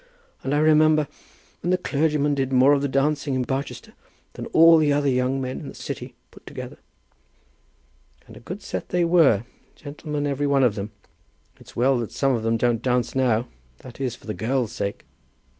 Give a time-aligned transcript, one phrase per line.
[0.41, 1.07] And I remember
[1.61, 3.93] when the clergymen did more of the dancing in Barchester
[4.33, 6.79] than all the other young men in the city put together."
[8.25, 9.43] "And a good set they were;
[9.75, 10.89] gentlemen every one of them.
[11.59, 13.47] It's well that some of them don't dance now;
[13.83, 15.05] that is, for the girls' sake."